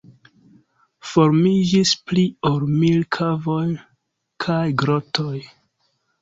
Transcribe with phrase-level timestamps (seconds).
[1.09, 3.67] Formiĝis pli ol mil kavoj
[4.47, 5.37] kaj grotoj.